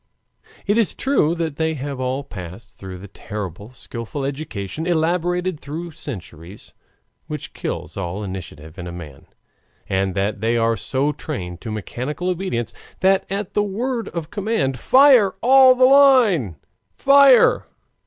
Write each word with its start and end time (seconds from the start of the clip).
It 0.65 0.79
is 0.79 0.95
true 0.95 1.35
that 1.35 1.57
they 1.57 1.75
have 1.75 1.99
all 1.99 2.23
passed 2.23 2.75
through 2.75 2.97
that 2.97 3.13
terrible, 3.13 3.71
skillful 3.71 4.25
education, 4.25 4.87
elaborated 4.87 5.59
through 5.59 5.91
centuries, 5.91 6.73
which 7.27 7.53
kills 7.53 7.95
all 7.95 8.23
initiative 8.23 8.79
in 8.79 8.87
a 8.87 8.91
man, 8.91 9.27
and 9.87 10.15
that 10.15 10.41
they 10.41 10.57
are 10.57 10.75
so 10.75 11.11
trained 11.11 11.61
to 11.61 11.71
mechanical 11.71 12.29
obedience 12.29 12.73
that 13.01 13.27
at 13.31 13.53
the 13.53 13.61
word 13.61 14.07
of 14.09 14.31
command: 14.31 14.79
"Fire! 14.79 15.35
All 15.43 15.75
the 15.75 15.85
line! 15.85 16.55
Fire!" 16.97 17.67